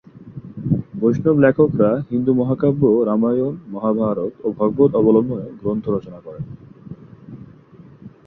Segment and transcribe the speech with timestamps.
[0.93, 6.43] বৈষ্ণব লেখকেরা হিন্দু মহাকাব্য রামায়ণ, মহাভারত ও ভাগবত অবলম্বনে গ্রন্থ রচনা করেন।